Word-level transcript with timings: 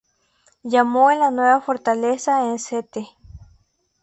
Llamó 0.63 1.09
a 1.09 1.15
la 1.15 1.29
nueva 1.29 1.61
fortaleza 1.61 2.43
en 2.49 2.55
St. 2.55 3.07